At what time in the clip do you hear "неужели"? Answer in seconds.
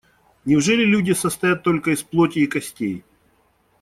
0.45-0.81